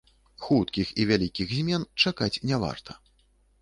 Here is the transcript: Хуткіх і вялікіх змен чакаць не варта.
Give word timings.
Хуткіх 0.45 0.93
і 1.03 1.05
вялікіх 1.11 1.55
змен 1.59 1.87
чакаць 2.07 2.35
не 2.51 2.55
варта. 2.69 3.03